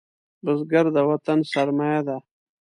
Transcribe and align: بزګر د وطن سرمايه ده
بزګر 0.43 0.85
د 0.95 0.97
وطن 1.09 1.39
سرمايه 1.51 2.01
ده 2.07 2.17